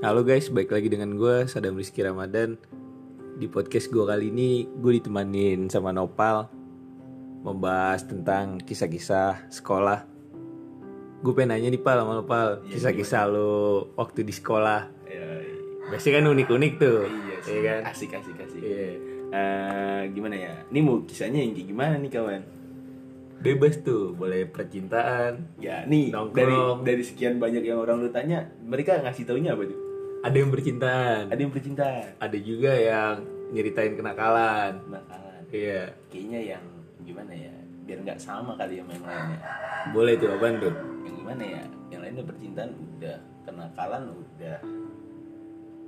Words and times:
Halo 0.00 0.24
guys, 0.24 0.48
balik 0.48 0.72
lagi 0.72 0.88
dengan 0.88 1.12
gue 1.12 1.44
Sadam 1.44 1.76
Rizky 1.76 2.00
Ramadan 2.00 2.56
Di 3.36 3.44
podcast 3.52 3.92
gue 3.92 4.00
kali 4.00 4.32
ini 4.32 4.64
gue 4.64 4.96
ditemanin 4.96 5.68
sama 5.68 5.92
Nopal 5.92 6.48
Membahas 7.44 8.08
tentang 8.08 8.56
kisah-kisah 8.64 9.52
sekolah 9.52 10.08
Gue 11.20 11.32
pengen 11.36 11.52
nanya 11.52 11.68
nih 11.68 11.82
Pal 11.84 12.00
sama 12.00 12.16
Nopal 12.16 12.64
Kisah-kisah 12.64 13.28
lo 13.28 13.52
waktu 13.92 14.24
di 14.24 14.32
sekolah 14.32 14.88
Ya, 15.04 15.26
Biasanya 15.92 16.24
kan 16.24 16.26
unik-unik 16.32 16.72
tuh 16.80 17.00
iya 17.04 17.36
sih. 17.44 17.50
Iya 17.50 17.60
kan? 17.60 17.80
Asik 17.90 18.10
asik 18.14 18.36
asik. 18.40 18.60
Iya. 18.62 18.88
Eh, 19.30 20.02
gimana 20.14 20.36
ya? 20.38 20.54
Ini 20.70 20.80
mau 20.80 21.02
kisahnya 21.02 21.42
yang 21.42 21.52
gimana 21.56 21.98
nih 21.98 22.12
kawan? 22.12 22.42
Bebas 23.40 23.80
tuh, 23.80 24.12
boleh 24.12 24.44
percintaan 24.46 25.56
Ya, 25.58 25.82
nih 25.88 26.12
Nongkrong. 26.12 26.36
dari 26.36 26.56
dari 26.94 27.02
sekian 27.02 27.40
banyak 27.40 27.64
yang 27.64 27.80
orang 27.80 28.04
lu 28.04 28.12
tanya, 28.12 28.46
mereka 28.62 29.00
ngasih 29.02 29.24
taunya 29.26 29.56
apa 29.56 29.66
tuh? 29.66 29.89
Ada 30.20 30.36
yang 30.36 30.50
percintaan 30.50 31.22
Ada 31.28 31.40
yang 31.40 31.50
percintaan, 31.50 32.04
Ada 32.18 32.38
juga 32.38 32.72
yang 32.72 33.14
nyeritain 33.50 33.92
kenakalan 33.94 34.72
nakalan. 34.86 35.42
Iya 35.48 35.96
Kayaknya 36.06 36.40
yang 36.54 36.64
gimana 37.00 37.32
ya? 37.32 37.52
Biar 37.82 37.98
nggak 38.00 38.18
sama 38.18 38.54
kali 38.54 38.78
sama 38.78 38.92
yang 38.92 39.02
lainnya. 39.02 39.38
Boleh 39.90 40.14
tuh, 40.14 40.28
apaan 40.30 40.56
tuh? 40.58 40.70
Yang 41.02 41.14
gimana 41.18 41.42
ya? 41.42 41.62
Yang 41.88 42.00
lainnya 42.00 42.24
percintaan 42.24 42.70
udah, 42.70 43.16
kenakalan 43.42 44.02
udah. 44.14 44.58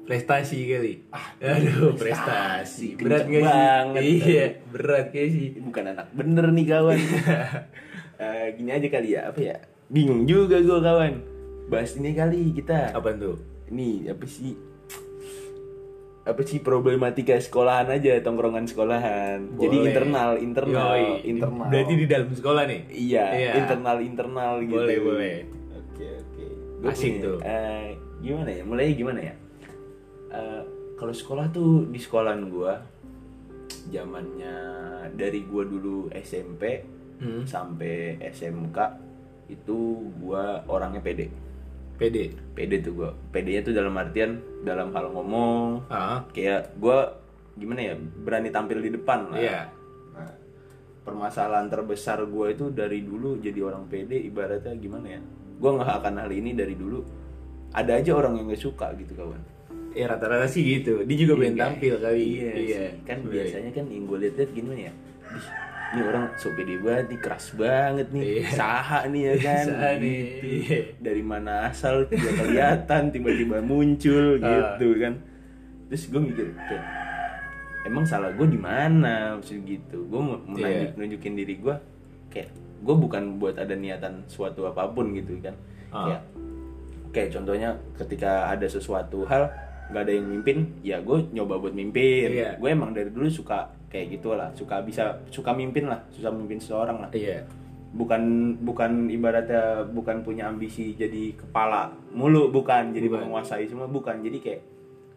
Prestasi 0.03 0.59
kali 0.67 0.95
Ah, 1.09 1.31
Aduh, 1.39 1.95
prestasi, 1.95 2.99
prestasi. 2.99 2.99
Berat 2.99 3.23
gak 3.23 3.39
sih? 3.39 3.47
banget. 3.47 4.03
Iya, 4.03 4.45
berat 4.67 5.07
gak 5.09 5.29
sih? 5.31 5.47
bukan 5.63 5.85
anak 5.89 6.07
bener 6.11 6.47
nih 6.51 6.67
kawan 6.67 6.99
Eh, 8.23 8.47
gini 8.55 8.71
aja 8.71 8.87
kali 8.89 9.09
ya 9.13 9.31
apa 9.31 9.41
ya 9.41 9.57
bingung 9.87 10.23
juga 10.25 10.59
gue 10.59 10.79
kawan 10.79 11.15
bahas 11.67 11.95
ini 11.95 12.15
kali 12.15 12.51
kita 12.51 12.91
Apaan 12.93 13.19
tuh? 13.19 13.35
Ini 13.73 14.07
apa 14.07 14.25
sih 14.25 14.53
apa 16.23 16.39
sih 16.43 16.61
problematika 16.61 17.35
sekolahan 17.37 17.91
aja 17.91 18.21
tongkrongan 18.21 18.63
sekolahan 18.65 19.59
jadi 19.59 19.75
Boleh. 19.75 19.89
internal 19.89 20.31
internal 20.39 20.95
Yoi, 20.95 21.27
internal 21.27 21.67
Berarti 21.67 21.95
di 21.97 22.07
dalam 22.07 22.31
sekolah 22.31 22.63
nih? 22.65 22.81
iya, 22.89 23.25
Iya. 23.33 23.53
internal 23.59 23.99
internal 23.99 24.53
gitu 24.63 24.79
Boleh, 24.79 24.99
boleh. 25.01 25.37
oke 25.73 26.07
oke 26.15 26.45
Gua 26.79 26.91
Asik 26.91 27.13
punya, 27.13 27.25
tuh. 27.25 27.37
eh, 27.43 27.87
gimana 28.21 28.51
ya 28.51 28.63
mulai 28.63 28.93
gimana 28.93 29.21
ya 29.21 29.35
Eh, 30.33 30.63
kalau 30.95 31.13
sekolah 31.13 31.51
tuh 31.51 31.85
di 31.87 31.99
sekolahan 31.99 32.49
gua 32.49 32.81
zamannya 33.85 34.57
dari 35.13 35.43
gua 35.43 35.65
dulu 35.65 36.07
SMP 36.15 36.89
Hmm. 37.19 37.45
sampai 37.45 38.19
SMK 38.21 38.79
itu 39.49 39.79
gua 40.19 40.59
orangnya 40.65 40.99
pede 40.99 41.31
PD. 42.05 42.19
pede 42.53 42.77
tuh 42.79 42.93
gua 42.95 43.11
pedenya 43.29 43.61
tuh 43.61 43.73
dalam 43.73 43.95
artian 43.95 44.31
dalam 44.61 44.91
hal 44.91 45.09
ngomong 45.09 45.87
Ah, 45.87 46.27
kayak 46.29 46.75
gua 46.77 47.17
gimana 47.53 47.81
ya 47.83 47.95
berani 47.97 48.49
tampil 48.49 48.79
di 48.79 48.91
depan 48.91 49.29
lah 49.29 49.39
Iya. 49.39 49.59
Nah, 50.13 50.33
permasalahan 51.01 51.67
terbesar 51.67 52.25
gua 52.25 52.49
itu 52.49 52.69
dari 52.69 53.01
dulu 53.01 53.37
jadi 53.37 53.61
orang 53.61 53.87
pede 53.87 54.19
ibaratnya 54.19 54.75
gimana 54.75 55.07
ya 55.09 55.21
gua 55.57 55.71
nggak 55.77 55.93
akan 55.99 56.15
hal 56.19 56.31
ini 56.31 56.51
dari 56.53 56.75
dulu 56.75 57.01
ada 57.71 57.93
aja 57.95 58.13
orang 58.13 58.37
yang 58.37 58.47
gak 58.47 58.61
suka 58.61 58.93
gitu 58.95 59.15
kawan 59.15 59.41
ya 59.93 60.05
rata-rata 60.07 60.45
sih 60.47 60.61
gitu. 60.61 61.05
Dia 61.05 61.17
juga 61.19 61.37
pengen 61.37 61.53
Iya, 61.53 61.63
tampil 61.63 61.95
kali. 61.99 62.23
iya, 62.25 62.51
sih. 62.53 62.69
kan 63.03 63.17
Sebenarnya. 63.19 63.33
biasanya 63.45 63.71
kan 63.71 63.85
yang 63.87 64.05
gue 64.07 64.19
lihat 64.19 64.51
gimana 64.51 64.81
ya 64.83 64.93
ini 65.93 66.01
orang 66.03 66.25
so 66.35 66.49
pede 66.51 66.77
banget 66.79 67.07
nih 67.07 67.21
keras 67.21 67.47
banget 67.53 68.09
nih 68.09 68.25
Iya. 68.39 68.49
saha 68.51 69.01
nih 69.07 69.23
ya 69.23 69.35
kan 69.47 69.65
Saha 69.67 69.91
nih, 69.95 70.17
gitu. 70.17 70.47
iya. 70.65 70.81
dari 70.99 71.23
mana 71.23 71.69
asal 71.69 71.95
tidak 72.07 72.33
kelihatan 72.35 73.03
tiba-tiba 73.09 73.57
muncul 73.61 74.27
Ah. 74.37 74.49
gitu 74.73 74.89
kan 74.97 75.15
terus 75.87 76.03
gue 76.07 76.21
mikir 76.23 76.47
kayak 76.59 76.85
emang 77.83 78.03
salah 78.03 78.31
gue 78.31 78.47
di 78.47 78.57
mana 78.57 79.37
maksud 79.37 79.61
gitu 79.63 79.99
gue 80.03 80.21
mau 80.23 80.39
mau 80.39 80.57
Iya. 80.57 80.89
nunjuk- 80.89 80.97
nunjukin 80.97 81.35
diri 81.35 81.55
gue 81.57 81.77
kayak 82.29 82.49
gue 82.79 82.95
bukan 82.97 83.37
buat 83.37 83.55
ada 83.55 83.75
niatan 83.75 84.25
suatu 84.27 84.65
apa 84.65 84.89
pun 84.89 85.13
gitu 85.13 85.37
kan 85.39 85.53
Ah. 85.91 86.09
kayak 86.09 86.23
kayak 87.13 87.29
contohnya 87.31 87.71
ketika 87.95 88.49
ada 88.49 88.65
sesuatu 88.65 89.23
hal 89.23 89.53
nggak 89.85 90.03
ada 90.03 90.13
yang 90.13 90.27
mimpin 90.27 90.57
ya 90.81 90.99
gue 90.99 91.19
nyoba 91.31 91.59
buat 91.59 91.73
mimpin 91.73 92.29
Iya. 92.31 92.57
gue 92.57 92.69
emang 92.69 92.91
dari 92.91 93.09
dulu 93.09 93.27
suka 93.27 93.67
kayak 93.87 94.07
gitulah 94.11 94.49
suka 94.53 94.81
bisa 94.81 95.03
suka 95.29 95.51
mimpin 95.51 95.85
lah 95.85 96.01
susah 96.09 96.31
mimpin 96.31 96.57
seseorang 96.57 96.99
lah 96.99 97.11
Iya. 97.11 97.45
bukan 97.91 98.23
bukan 98.59 98.91
ibaratnya 99.07 99.63
bukan 99.87 100.21
punya 100.21 100.47
ambisi 100.47 100.93
jadi 100.93 101.35
kepala 101.35 101.93
mulu 102.11 102.49
bukan 102.49 102.89
jadi 102.91 103.05
Bukan. 103.07 103.21
menguasai 103.27 103.67
semua 103.67 103.85
bukan 103.85 104.17
jadi 104.19 104.39
kayak 104.39 104.61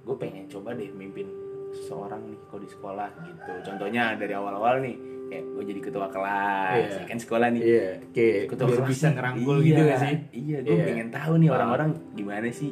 gue 0.02 0.16
pengen 0.16 0.44
coba 0.46 0.72
deh 0.72 0.92
mimpin 0.92 1.24
seseorang 1.72 2.20
nih 2.26 2.40
kalau 2.46 2.60
di 2.60 2.70
sekolah 2.70 3.10
gitu 3.24 3.52
contohnya 3.64 4.14
dari 4.14 4.32
awal-awal 4.32 4.80
nih 4.80 4.96
kayak 5.26 5.44
gue 5.50 5.64
jadi 5.66 5.80
ketua 5.82 6.08
kelas 6.08 6.76
Iya. 6.76 6.88
ya 6.94 7.06
kan 7.06 7.18
sekolah 7.18 7.48
nih 7.50 7.62
Iya, 7.64 7.88
kayak 8.12 8.40
ketua 8.46 8.66
kelas 8.70 8.86
bisa 8.86 9.08
ngerangkul 9.10 9.58
Iya, 9.58 9.66
gitu 9.66 9.82
gak 9.82 9.98
sih? 9.98 10.16
iya 10.36 10.58
gue 10.62 10.74
Iya. 10.74 10.86
pengen 10.86 11.08
tahu 11.10 11.34
nih 11.38 11.50
orang-orang 11.50 11.90
gimana 12.12 12.48
sih 12.50 12.72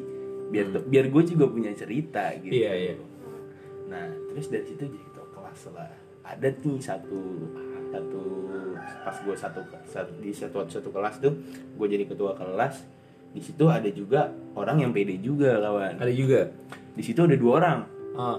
biar 0.53 0.67
biar 0.83 1.05
gue 1.09 1.23
juga 1.25 1.45
punya 1.47 1.73
cerita 1.73 2.29
gitu 2.37 2.53
Iya, 2.53 2.71
iya. 2.71 2.93
nah 3.85 4.05
terus 4.29 4.47
dari 4.47 4.63
situ 4.63 4.85
jadi 4.85 5.01
ketua 5.03 5.27
kelas 5.31 5.61
lah 5.73 5.89
ada 6.23 6.47
tuh 6.55 6.77
satu 6.77 7.19
satu 7.89 8.21
pas 9.03 9.17
gue 9.17 9.35
satu, 9.35 9.59
satu 9.83 10.11
di 10.17 10.31
satu 10.31 10.57
satu 10.63 10.89
kelas 10.89 11.15
tuh 11.19 11.33
gue 11.73 11.87
jadi 11.87 12.05
ketua 12.05 12.33
kelas 12.33 12.85
di 13.29 13.41
situ 13.41 13.65
ada 13.65 13.89
juga 13.89 14.29
orang 14.53 14.77
yang 14.79 14.91
pede 14.91 15.17
juga 15.17 15.57
kawan 15.57 15.97
Ada 15.97 16.13
juga. 16.13 16.53
di 16.93 17.01
situ 17.01 17.19
ada 17.19 17.33
dua 17.33 17.53
orang 17.57 17.79
Ah, 18.13 18.37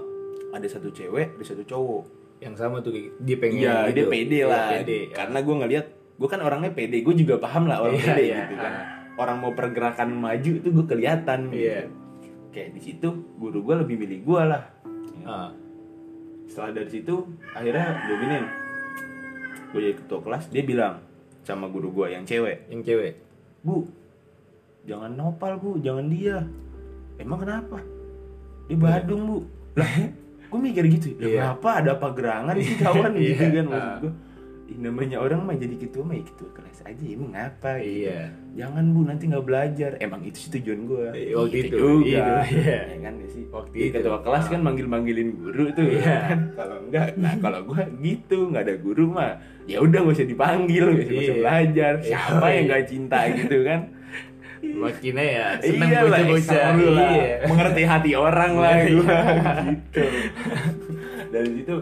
ada 0.53 0.67
satu 0.67 0.87
cewek 0.89 1.35
ada 1.35 1.45
satu 1.45 1.63
cowok 1.63 2.03
yang 2.39 2.55
sama 2.55 2.79
tuh 2.79 2.95
dia 3.19 3.37
pengen 3.37 3.59
Iya 3.61 3.75
gitu. 3.85 3.95
dia 3.97 4.05
pede 4.07 4.37
Iya, 4.37 4.47
lah 4.47 4.67
pede. 4.73 4.99
karena 5.11 5.39
gue 5.41 5.55
ngelihat 5.57 5.87
gue 6.15 6.29
kan 6.29 6.41
orangnya 6.41 6.71
pede 6.71 6.99
gue 7.01 7.15
juga 7.17 7.35
paham 7.37 7.67
lah 7.67 7.79
orang 7.81 7.95
Iya, 7.97 8.07
pede 8.07 8.23
iya. 8.25 8.37
gitu 8.41 8.55
kan 8.57 8.73
Ah. 8.73 8.87
orang 9.17 9.37
mau 9.39 9.53
pergerakan 9.53 10.09
maju 10.13 10.53
tuh 10.59 10.71
gue 10.73 10.87
kelihatan 10.89 11.41
gitu. 11.51 11.91
Iya. 12.55 12.71
kayak 12.71 12.71
di 12.71 12.83
situ 12.85 13.09
guru 13.35 13.59
gue 13.61 13.75
lebih 13.77 13.97
milih 13.99 14.21
gue 14.23 14.43
lah. 14.47 14.63
Ah, 15.25 15.51
setelah 16.47 16.71
dari 16.73 16.89
situ 16.89 17.15
akhirnya 17.51 17.99
gue 18.01 18.17
gini 18.17 18.39
gue 19.67 19.81
jadi 19.83 19.95
ketua 19.97 20.21
kelas 20.21 20.45
dia 20.49 20.63
bilang 20.63 21.03
sama 21.43 21.67
guru 21.67 21.91
gue 21.93 22.15
yang 22.15 22.23
cewek. 22.23 22.71
Yang 22.71 22.83
cewek. 22.87 23.13
bu 23.61 23.89
jangan 24.85 25.11
nopal 25.11 25.57
bu. 25.57 25.81
Jangan 25.81 26.07
dia. 26.07 26.47
Emang 27.17 27.41
kenapa? 27.41 27.83
Di 28.65 28.77
Badung 28.77 29.23
bu. 29.25 29.39
Lah 29.75 29.91
gue 30.47 30.61
mikir 30.63 30.87
gitu 30.89 31.19
"Lah, 31.19 31.27
Iya. 31.27 31.41
kenapa? 31.51 31.69
Ada 31.83 31.91
apa 31.99 32.09
gerangan 32.15 32.55
sih 32.57 32.77
kawan? 32.79 33.11
Gitu 33.19 33.35
Iya. 33.35 33.51
kan 33.51 33.67
maksud 33.67 33.83
Ah. 33.83 33.99
gue 33.99 34.13
namanya 34.75 35.17
orang 35.19 35.41
mah 35.41 35.55
jadi 35.55 35.77
ketua 35.77 36.03
mah 36.03 36.15
ya 36.15 36.25
ketua 36.25 36.51
kelas 36.51 36.79
aja 36.83 37.05
emang 37.05 37.31
ngapa 37.31 37.73
gitu. 37.79 38.01
Iya. 38.03 38.21
jangan 38.55 38.85
bu 38.91 39.01
nanti 39.03 39.25
nggak 39.27 39.45
belajar 39.45 39.91
emang 39.99 40.21
itu 40.23 40.39
sih 40.39 40.51
tujuan 40.55 40.81
gue 40.85 41.07
Iya, 41.13 41.35
waktu 41.37 41.57
itu. 41.61 41.77
juga 41.77 42.01
Iya, 42.03 42.27
iya. 42.47 42.79
ya 42.87 42.99
kan 43.01 43.15
ya 43.15 43.29
sih 43.29 43.45
Waktu 43.47 43.71
Di 43.71 43.81
itu. 43.83 43.95
ketua 43.95 44.19
kelas 44.21 44.45
kan 44.47 44.59
Ah. 44.59 44.65
manggil 44.65 44.87
manggilin 44.87 45.31
guru 45.35 45.65
tuh 45.71 45.85
Iya. 45.85 46.17
kan 46.27 46.39
kalau 46.55 46.77
enggak 46.81 47.07
nah 47.17 47.35
kalau 47.39 47.61
gue 47.63 47.83
gitu 48.01 48.39
nggak 48.49 48.63
ada 48.63 48.77
guru 48.77 49.05
mah 49.11 49.33
ya 49.65 49.79
udah 49.79 49.99
gak 50.01 50.15
usah 50.15 50.27
dipanggil 50.27 50.85
gak 50.91 51.07
usah, 51.07 51.13
Iya. 51.15 51.35
belajar 51.39 51.93
Iya. 51.95 52.07
siapa 52.07 52.47
yang 52.51 52.65
gak 52.67 52.85
cinta 52.87 53.19
gitu 53.31 53.57
kan 53.63 53.81
Makinnya 54.65 55.27
ya 55.27 55.47
seneng 55.61 55.91
Iya 55.91 56.01
seru 56.41 56.89
lah. 56.91 57.11
Iya. 57.13 57.37
mengerti 57.45 57.83
hati 57.85 58.11
orang 58.13 58.53
lah 58.55 58.75
gitu 58.87 59.05
dari 61.27 61.51
situ 61.55 61.77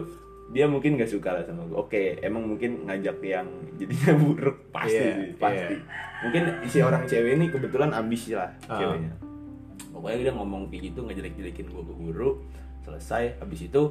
dia 0.53 0.65
mungkin 0.65 0.95
gak 0.95 1.09
suka 1.09 1.33
lah 1.33 1.41
sama 1.41 1.65
gue 1.65 1.73
oke 1.75 2.01
emang 2.21 2.45
mungkin 2.45 2.85
ngajak 2.85 3.17
yang 3.19 3.49
jadinya 3.75 4.13
buruk. 4.21 4.69
Pasti 4.69 4.95
Iya, 4.95 5.11
sih 5.11 5.27
pasti. 5.35 5.75
Mungkin 6.21 6.43
si 6.65 6.77
orang 6.79 7.03
cewek 7.03 7.35
ini 7.35 7.45
kebetulan 7.49 7.89
ambisi 7.89 8.31
lah 8.31 8.53
Ah. 8.65 8.77
ceweknya. 8.77 9.11
Pokoknya 9.89 10.17
dia 10.19 10.31
ngomong 10.31 10.69
kayak 10.69 10.81
gitu 10.87 10.99
ngejelek-jelekin 11.01 11.67
gue 11.67 11.83
ke 11.83 11.93
guru 11.95 12.29
selesai. 12.81 13.37
Habis 13.37 13.67
itu 13.67 13.81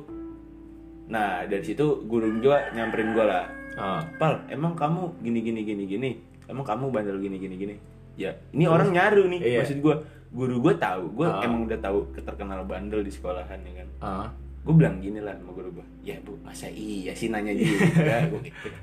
nah 1.04 1.44
dari 1.44 1.60
situ 1.60 2.06
guru 2.06 2.30
juga 2.38 2.70
nyamperin 2.70 3.10
gue 3.12 3.24
lah. 3.24 3.44
Ah, 3.72 4.00
pal 4.16 4.46
emang 4.46 4.72
kamu 4.72 5.18
gini 5.18 5.40
gini 5.40 5.60
gini 5.62 5.84
gini? 5.84 6.10
Emang 6.44 6.62
kamu 6.62 6.88
bandel 6.88 7.18
gini 7.18 7.36
gini 7.36 7.54
gini? 7.56 7.74
Ya 8.14 8.36
ini 8.52 8.64
orang 8.66 8.92
nyaru 8.92 9.26
nih 9.26 9.40
Iya. 9.40 9.58
maksud 9.58 9.80
gue 9.80 9.94
guru 10.30 10.60
gue 10.60 10.74
tahu 10.76 11.12
gue 11.12 11.26
Ah. 11.26 11.42
emang 11.42 11.64
udah 11.64 11.78
tahu 11.78 12.06
terkenal 12.14 12.62
bandel 12.62 13.00
di 13.00 13.10
sekolahan 13.10 13.58
ya 13.58 13.72
kan? 13.74 13.88
Ah, 13.98 14.28
gue 14.62 14.70
bilang 14.72 14.96
gini 14.98 15.18
lah 15.18 15.34
sama 15.34 15.50
guru 15.52 15.70
gue 15.72 15.86
ya 16.02 16.14
bu 16.20 16.38
masa 16.40 16.66
iya 16.66 17.10
sih 17.10 17.26
nanya 17.26 17.50
gitu. 17.58 17.82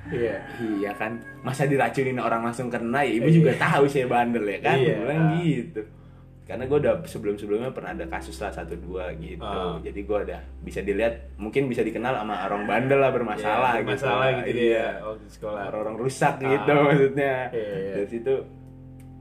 iya. 0.09 0.35
iya 0.59 0.91
kan 0.93 1.15
masa 1.39 1.63
diracunin 1.63 2.17
orang 2.17 2.43
langsung 2.43 2.67
kena 2.67 2.99
ya 2.99 3.15
ibu 3.15 3.25
Iya. 3.25 3.35
juga 3.37 3.51
tahu 3.57 3.83
saya 3.85 4.05
bandel 4.05 4.43
ya 4.45 4.59
kan. 4.59 4.75
Gua 4.75 4.95
bilang 4.99 5.23
gitu 5.39 5.81
karena 6.43 6.65
gue 6.65 6.77
udah 6.79 6.93
sebelum 7.05 7.37
sebelumnya 7.37 7.69
pernah 7.69 7.93
ada 7.93 8.09
kasus 8.09 8.33
lah 8.37 8.49
satu 8.49 8.73
dua 8.75 9.13
gitu 9.15 9.39
Ah. 9.39 9.77
jadi 9.79 9.99
gue 10.01 10.17
udah 10.25 10.41
bisa 10.59 10.81
dilihat 10.81 11.13
mungkin 11.37 11.69
bisa 11.69 11.79
dikenal 11.79 12.17
sama 12.17 12.41
orang 12.41 12.65
bandel 12.65 12.97
lah 12.97 13.13
bermasalah 13.13 13.77
Iya, 13.77 13.85
gitu 13.85 13.93
Masalah 14.01 14.27
gitu 14.33 14.49
Iya 14.49 14.57
dia 14.57 14.85
waktu 14.99 15.27
sekolah. 15.29 15.61
orang-orang 15.63 15.95
rusak 16.01 16.35
Ah. 16.35 16.49
gitu 16.49 16.71
maksudnya 16.73 17.35
Iya, 17.47 17.69
iya. 17.69 17.93
dari 17.93 18.07
situ 18.09 18.33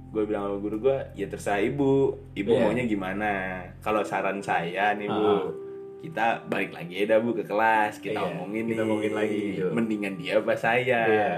gue 0.09 0.23
bilang 0.25 0.43
sama 0.43 0.57
guru 0.59 0.77
gue 0.81 0.97
ya 1.15 1.27
terserah 1.29 1.61
ibu 1.61 1.91
ibu 2.33 2.51
Iya. 2.51 2.61
maunya 2.65 2.85
gimana 2.85 3.31
kalau 3.79 4.01
saran 4.03 4.41
saya 4.41 4.97
nih 4.97 5.07
bu 5.07 5.21
Ah. 5.23 5.43
Kita 5.99 6.47
balik 6.47 6.71
lagi 6.71 6.95
aja 6.97 7.19
bu 7.19 7.33
ke 7.33 7.43
kelas. 7.43 7.99
Kita 7.99 8.17
Iya, 8.17 8.31
omongin 8.33 8.65
kita 8.67 8.75
nih. 8.77 8.87
omongin 8.87 9.13
lagi 9.13 9.41
gitu. 9.53 9.67
mendingan 9.71 10.15
dia 10.15 10.33
apa 10.39 10.55
saya? 10.55 11.01
Iya. 11.05 11.33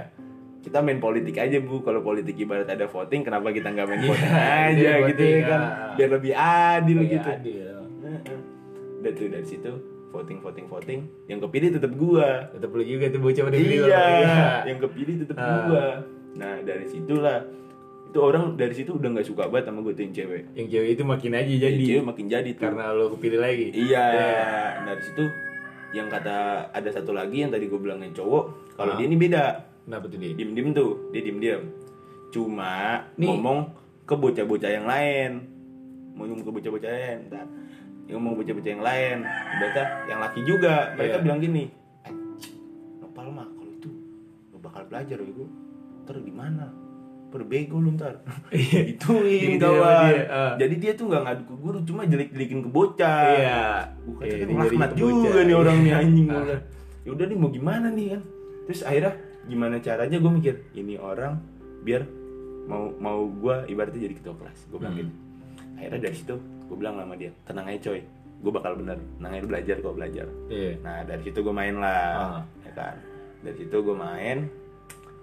kita 0.61 0.77
main 0.79 0.99
politik 0.99 1.33
aja 1.35 1.57
bu. 1.57 1.81
Kalau 1.81 2.01
politik 2.01 2.37
ibarat 2.37 2.69
ada 2.69 2.85
voting 2.85 3.23
kenapa 3.23 3.49
kita 3.49 3.69
nggak 3.69 3.87
main 3.87 3.99
Iya, 3.99 4.07
voting 4.07 4.29
dia 4.29 4.91
aja 4.93 4.93
gitu 5.01 5.01
voting, 5.17 5.33
ya 5.33 5.49
kan? 5.49 5.61
biar 5.97 6.09
lebih 6.11 6.33
adil 6.37 6.99
Kayak 6.99 7.11
gitu. 7.11 7.29
adil. 7.33 7.77
Udah 9.01 9.13
tuh 9.13 9.27
dari 9.27 9.47
situ 9.47 9.73
voting 10.11 10.39
voting 10.39 10.67
voting. 10.67 11.01
Yang 11.25 11.39
kepilih 11.47 11.69
tetap 11.73 11.93
gua. 11.95 12.29
Tetap 12.51 12.69
lu 12.69 12.83
juga 12.83 13.05
tuh 13.09 13.21
bocah 13.21 13.45
iya, 13.49 14.05
yang 14.63 14.79
kepilih 14.79 15.15
tetap 15.25 15.37
Ah. 15.39 15.65
gua. 15.65 15.87
Nah 16.33 16.61
dari 16.61 16.85
situlah 16.85 17.41
itu 18.11 18.19
orang 18.19 18.45
dari 18.55 18.75
situ 18.75 18.91
udah 18.93 19.09
nggak 19.09 19.23
suka 19.25 19.47
banget 19.47 19.71
sama 19.71 19.81
gue 19.81 19.93
tuh 19.93 20.03
yang 20.03 20.15
cewek. 20.17 20.43
Yang 20.53 20.69
cewek 20.69 20.89
itu 20.91 21.03
makin 21.05 21.31
aja 21.33 21.47
Yang 21.47 21.63
jadi. 21.63 21.85
cewek 21.87 22.05
makin 22.05 22.27
jadi 22.27 22.51
tuh. 22.51 22.63
Karena 22.67 22.85
lo 22.91 23.05
kepilih 23.09 23.39
lagi. 23.39 23.67
iya. 23.73 24.07
Nah 24.83 24.91
dari 24.91 25.03
situ 25.05 25.25
yang 25.91 26.07
kata 26.07 26.37
ada 26.69 26.89
satu 26.89 27.11
lagi 27.11 27.39
yang 27.39 27.51
tadi 27.51 27.65
gue 27.65 27.79
bilang 27.79 27.99
yang 27.99 28.11
cowok 28.11 28.45
kalau 28.75 28.93
Ah. 28.93 28.97
dia 28.97 29.07
ini 29.07 29.15
beda. 29.15 29.45
Kenapa 29.81 30.07
tuh 30.07 30.19
dia? 30.19 30.31
diem 30.33 30.51
diem 30.51 30.71
tuh 30.71 30.91
dia 31.09 31.21
diem 31.21 31.39
diem 31.39 31.63
cuma 32.31 33.03
Nih. 33.17 33.27
ngomong 33.27 33.59
ke 34.05 34.15
bocah-bocah 34.15 34.71
yang 34.73 34.87
lain. 34.87 35.31
Mau 36.13 36.27
ngomong 36.27 36.43
ke 36.43 36.53
bocah-bocah 36.53 36.91
yang 36.91 37.07
lain 37.07 37.23
dia 38.03 38.13
ngomong 38.13 38.33
ke 38.33 38.39
bocah-bocah 38.43 38.71
yang 38.73 38.83
lain. 38.83 39.17
Bocah 39.57 39.87
yang 40.07 40.19
laki 40.21 40.41
juga. 40.43 40.75
Mereka 40.95 41.17
Iya. 41.17 41.25
bilang 41.25 41.39
gini 41.41 41.65
eh 42.01 42.15
nopal 42.99 43.31
mah 43.31 43.47
kalau 43.49 43.71
itu 43.73 43.91
lo 44.49 44.59
bakal 44.59 44.83
belajar 44.85 45.15
ya 45.17 45.27
gue 45.29 45.49
ntar 46.03 46.17
gimana 46.19 46.67
berbego 47.31 47.79
lu 47.79 47.95
ntar. 47.95 48.21
Ituin 48.51 49.55
Gitu 49.55 49.63
sama 49.63 49.79
kawan. 49.79 50.05
dia, 50.09 50.23
ah. 50.29 50.55
jadi 50.57 50.75
dia 50.77 50.93
tuh 50.93 51.07
nggak 51.07 51.23
ngadu 51.23 51.43
ke 51.45 51.55
guru 51.57 51.79
cuma 51.83 52.01
jelek-jelekin 52.05 52.61
ke 52.61 52.69
bocah. 52.69 53.23
Iya. 53.33 53.63
Bukan 54.05 54.23
Iya, 54.23 54.35
kan 54.41 54.49
laknat 54.61 54.93
juga 54.95 55.39
nih 55.41 55.55
orang 55.55 55.77
nih 55.81 55.93
anjing 56.01 56.27
bilang, 56.27 56.61
ya 57.01 57.11
udah 57.11 57.25
nih 57.25 57.37
mau 57.37 57.49
gimana 57.49 57.87
nih 57.89 58.07
kan? 58.11 58.23
Terus 58.67 58.81
akhirnya 58.83 59.13
gimana 59.45 59.75
caranya? 59.79 60.17
Gue 60.17 60.33
mikir 60.33 60.55
ini 60.73 60.95
orang 60.95 61.39
biar 61.81 62.03
mau 62.63 62.93
mau 62.95 63.25
gue 63.25 63.57
ibaratnya 63.67 64.01
jadi 64.03 64.15
ketua 64.15 64.35
kelas 64.37 64.59
gue 64.69 64.79
bilang 64.79 64.95
Hmm. 64.95 65.01
gitu 65.01 65.13
akhirnya 65.75 66.01
dari 66.03 66.15
situ 66.15 66.35
gue 66.37 66.77
bilang 66.77 66.95
sama 66.95 67.15
dia 67.15 67.31
tenang 67.43 67.67
aja 67.67 67.81
coy. 67.85 68.01
Gue 68.41 68.53
bakal 68.53 68.73
bener. 68.75 68.99
Tenang 69.17 69.33
aja 69.33 69.45
belajar 69.45 69.77
kok 69.77 69.95
belajar. 69.95 70.27
Iya. 70.47 70.73
nah 70.81 70.99
dari 71.03 71.23
situ 71.23 71.39
gue 71.41 71.53
main 71.53 71.75
lah 71.75 72.05
Ah. 72.13 72.43
ya 72.61 72.73
kan? 72.73 72.95
Dari 73.41 73.57
situ 73.57 73.77
gue 73.77 73.97
main 73.97 74.39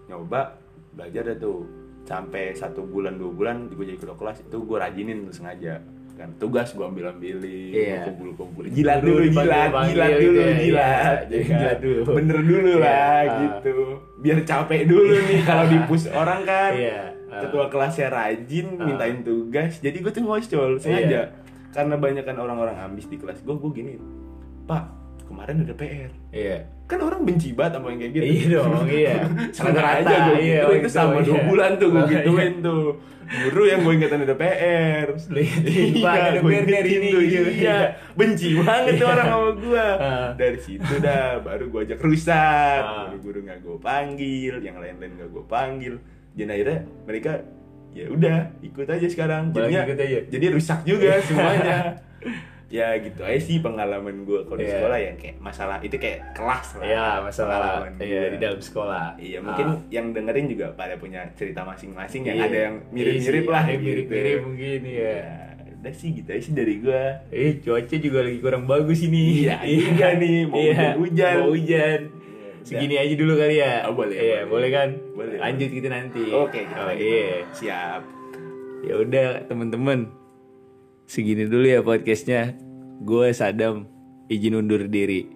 nyoba 0.06 0.56
belajar 0.92 1.22
dah 1.26 1.38
tuh 1.38 1.62
sampai 2.08 2.56
satu 2.56 2.82
bulan 2.82 3.16
dua 3.16 3.30
bulan 3.30 3.68
gue 3.68 3.84
jadi 3.84 4.00
ketua 4.00 4.16
kelas 4.16 4.40
itu 4.42 4.58
gue 4.58 4.78
rajinin 4.78 5.28
tuh 5.28 5.36
sengaja 5.36 5.84
kan 6.16 6.34
tugas 6.36 6.72
gue 6.72 6.82
ambil 6.82 7.12
ambilin 7.12 7.70
Iya. 7.70 8.10
kumpul 8.10 8.34
kumpul 8.34 8.64
jilat 8.66 9.06
Dulu 9.06 9.28
jilat 9.28 9.70
jilat 9.86 10.10
gitu 10.10 10.26
dulu 10.26 10.40
ya, 10.40 10.52
jilat 10.58 11.18
iya, 11.22 11.30
ya 11.30 11.44
kan? 11.44 11.60
jilat 11.60 11.78
dulu. 11.78 12.02
bener 12.10 12.40
dulu 12.42 12.58
Iya, 12.66 12.82
lah 12.82 12.98
ah. 12.98 13.22
gitu 13.38 13.76
biar 14.18 14.38
capek 14.42 14.82
dulu 14.84 15.14
nih 15.22 15.40
kalau 15.44 15.66
dipus 15.68 16.04
orang 16.10 16.42
kan 16.42 16.72
Iya, 16.74 17.00
ah. 17.28 17.42
ketua 17.44 17.66
kelasnya 17.68 18.08
rajin 18.10 18.68
Ah. 18.74 18.86
mintain 18.88 19.18
tugas 19.22 19.78
jadi 19.78 19.94
gue 19.96 20.10
tuh 20.10 20.24
ngocol 20.24 20.72
sengaja 20.80 21.06
Iya. 21.06 21.24
karena 21.70 21.96
banyak 21.96 22.24
kan 22.24 22.36
orang-orang 22.36 22.78
ambis 22.82 23.06
di 23.06 23.16
kelas 23.16 23.38
gue 23.40 23.54
gue 23.54 23.72
gini 23.72 23.94
pak 24.66 24.97
kemarin 25.38 25.62
ada 25.62 25.76
PR 25.78 26.10
Iya. 26.34 26.58
kan 26.90 26.98
orang 27.00 27.22
benci 27.22 27.54
banget 27.54 27.78
sama 27.78 27.94
yang 27.94 28.00
kayak 28.02 28.12
gitu 28.12 28.26
Iya 28.26 28.46
dong, 28.58 28.74
iya. 28.90 29.16
sama 29.56 29.70
aja 29.78 30.16
gue 30.26 30.38
iya, 30.42 30.62
gitu, 30.66 30.72
itu 30.82 30.90
sama 30.90 31.22
dua 31.22 31.38
iya. 31.38 31.44
bulan 31.46 31.72
tuh 31.78 31.88
gue 31.94 32.02
Oh, 32.02 32.10
gituin 32.10 32.54
tuh 32.60 32.86
guru 33.28 33.64
yang 33.68 33.80
gue 33.84 33.94
ingetin 33.94 34.24
ada 34.24 34.34
PR 34.34 35.06
ada 35.12 36.40
gue 36.40 36.48
PR 36.48 36.66
dari 36.66 36.90
ini, 36.90 37.10
tuh, 37.12 37.22
gitu. 37.22 37.50
iya 37.54 37.78
benci 38.16 38.56
banget 38.58 38.98
tuh 38.98 39.06
Iya. 39.06 39.14
orang 39.14 39.28
sama 39.28 39.50
gue 39.54 39.86
Ah. 40.10 40.30
dari 40.34 40.58
situ 40.58 40.94
dah 40.98 41.38
baru 41.38 41.66
gue 41.70 41.82
ajak 41.86 42.00
rusak 42.02 42.82
Ah. 42.82 43.14
guru-guru 43.14 43.46
nggak 43.46 43.60
gue 43.62 43.78
panggil 43.78 44.54
yang 44.64 44.82
lain-lain 44.82 45.12
nggak 45.14 45.30
gue 45.30 45.44
panggil 45.46 45.94
dan 46.34 46.48
akhirnya 46.50 46.80
mereka 47.06 47.32
ya 47.98 48.06
udah 48.08 48.38
ikut 48.62 48.86
aja 48.86 49.08
sekarang 49.08 49.50
jadinya 49.50 49.82
ikut 49.84 49.98
aja. 49.98 50.20
jadi 50.28 50.46
rusak 50.52 50.80
juga 50.84 51.18
semuanya 51.20 51.78
ya 52.70 53.00
gitu 53.00 53.24
aja 53.24 53.40
sih 53.40 53.58
pengalaman 53.58 54.22
gue 54.22 54.44
kalau 54.44 54.56
di 54.56 54.68
Iya. 54.68 54.76
sekolah 54.76 55.00
yang 55.00 55.16
kayak 55.16 55.36
masalah 55.40 55.78
itu 55.80 55.96
kayak 55.96 56.20
kelas 56.32 56.68
lah 56.76 56.84
Iya, 56.84 57.08
masalah 57.22 57.60
iya 57.98 58.22
gua. 58.22 58.30
di 58.30 58.38
dalam 58.38 58.60
sekolah. 58.60 59.08
Iya 59.18 59.40
mungkin 59.40 59.66
Ah. 59.66 59.80
yang 59.90 60.12
dengerin 60.12 60.48
juga 60.48 60.68
pada 60.74 60.94
punya 60.96 61.24
cerita 61.34 61.64
masing-masing 61.64 62.22
yang 62.24 62.38
Iya. 62.38 62.46
ada 62.46 62.58
yang 62.62 62.76
mirip-mirip 62.90 63.24
Iya 63.40 63.48
sih, 63.48 63.48
lah 63.50 63.64
gitu. 63.66 63.82
mirip-mirip 63.82 64.40
mungkin 64.44 64.80
ya. 64.84 65.00
Ya, 65.00 65.24
udah 65.80 65.94
sih 65.96 66.10
gitu 66.12 66.28
aja 66.28 66.42
sih 66.42 66.52
dari 66.52 66.76
gua. 66.78 67.04
Eh, 67.30 67.52
cuaca 67.58 67.96
juga 67.98 68.20
lagi 68.20 68.40
kurang 68.42 68.64
bagus 68.66 69.00
ini. 69.02 69.24
Iya, 69.42 69.58
iya 69.64 70.08
nih, 70.14 70.38
mau 70.44 70.60
hujan-hujan. 70.60 71.36
Mau 71.40 71.50
hujan. 71.56 72.00
Segini 72.68 73.00
aja 73.00 73.14
dulu 73.16 73.34
kali 73.40 73.64
ya. 73.64 73.88
Oh, 73.88 73.96
boleh, 73.96 74.16
Iya, 74.20 74.44
boleh. 74.44 74.52
boleh 74.52 74.70
kan? 74.76 74.90
Boleh, 75.16 75.36
Lanjut 75.40 75.70
kita 75.72 75.88
nanti. 75.88 76.24
Oke, 76.36 76.68
kita 76.68 76.82
Oh, 76.84 76.92
iya. 76.92 77.48
Siap. 77.56 78.02
Ya 78.84 78.94
udah, 79.00 79.28
teman-teman. 79.48 80.12
Segini 81.08 81.48
dulu 81.48 81.64
ya 81.64 81.80
podcastnya. 81.80 82.60
Gue 83.08 83.32
Sadam 83.32 83.88
izin 84.28 84.60
undur 84.60 84.84
diri. 84.92 85.32